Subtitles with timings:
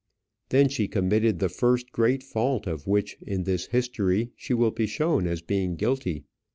[0.49, 4.87] Then she committed the first great fault of which in this history she will be
[4.87, 6.23] shown as being guilty.